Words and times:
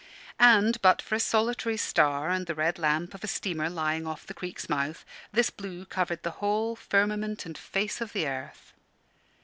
And, 0.39 0.81
but 0.81 0.99
for 0.99 1.13
a 1.13 1.19
solitary 1.19 1.77
star 1.77 2.31
and 2.31 2.47
the 2.47 2.55
red 2.55 2.79
lamp 2.79 3.13
of 3.13 3.23
a 3.23 3.27
steamer 3.27 3.69
lying 3.69 4.07
off 4.07 4.25
the 4.25 4.33
creek's 4.33 4.67
mouth, 4.67 5.05
this 5.31 5.51
blue 5.51 5.85
covered 5.85 6.23
the 6.23 6.31
whole 6.41 6.75
firmament 6.75 7.45
and 7.45 7.55
face 7.55 8.01
of 8.01 8.11
the 8.11 8.27
earth. 8.27 8.73